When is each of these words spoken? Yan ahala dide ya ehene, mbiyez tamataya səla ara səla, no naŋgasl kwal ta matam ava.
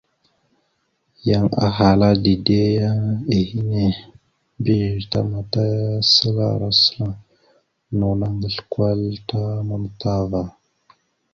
Yan 1.27 1.47
ahala 1.67 2.07
dide 2.23 2.59
ya 2.79 2.91
ehene, 3.39 3.85
mbiyez 4.57 5.01
tamataya 5.11 5.85
səla 6.11 6.43
ara 6.53 6.69
səla, 6.81 7.09
no 7.97 8.07
naŋgasl 8.19 8.61
kwal 8.71 9.01
ta 9.29 9.41
matam 9.67 10.13
ava. 10.19 10.43